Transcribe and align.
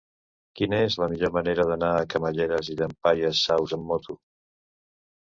Quina 0.59 0.77
és 0.85 0.95
la 1.01 1.09
millor 1.11 1.33
manera 1.35 1.65
d'anar 1.71 1.89
a 1.97 2.07
Camallera 2.13 2.57
i 2.71 2.79
Llampaies 2.79 3.43
Saus 3.51 3.77
amb 3.79 3.87
moto? 3.93 4.17